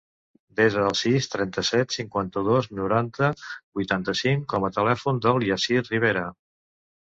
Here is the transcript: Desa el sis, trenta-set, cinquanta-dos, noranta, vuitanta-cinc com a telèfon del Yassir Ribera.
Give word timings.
Desa 0.59 0.79
el 0.91 0.95
sis, 1.01 1.27
trenta-set, 1.33 1.93
cinquanta-dos, 1.97 2.69
noranta, 2.79 3.29
vuitanta-cinc 3.81 4.49
com 4.55 4.67
a 4.71 4.73
telèfon 4.79 5.21
del 5.27 5.47
Yassir 5.51 5.85
Ribera. 5.85 6.27